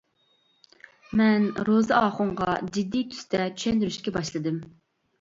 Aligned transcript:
مەن 1.21 1.45
روزى 1.69 1.95
ئاخۇنغا 1.99 2.57
جىددىي 2.73 3.09
تۈستە 3.15 3.49
چۈشەندۈرۈشكە 3.55 4.19
باشلىدىم. 4.21 4.63